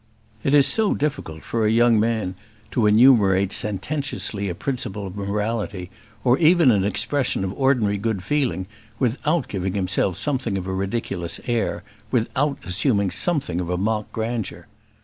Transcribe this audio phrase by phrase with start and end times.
[0.43, 2.33] It is so difficult for a young man
[2.71, 5.91] to enumerate sententiously a principle of morality,
[6.23, 8.65] or even an expression of ordinary good feeling,
[8.97, 14.65] without giving himself something of a ridiculous air, without assuming something of a mock grandeur!